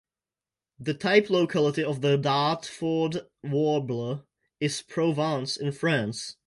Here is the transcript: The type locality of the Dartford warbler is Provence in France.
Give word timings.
The 0.79 0.95
type 0.95 1.29
locality 1.29 1.83
of 1.83 2.01
the 2.01 2.17
Dartford 2.17 3.27
warbler 3.43 4.23
is 4.59 4.81
Provence 4.81 5.57
in 5.57 5.71
France. 5.73 6.37